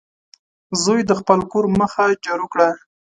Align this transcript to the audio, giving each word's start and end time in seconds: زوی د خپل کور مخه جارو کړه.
زوی 0.83 1.01
د 1.05 1.11
خپل 1.19 1.39
کور 1.51 1.65
مخه 1.79 2.05
جارو 2.25 2.45
کړه. 2.53 2.69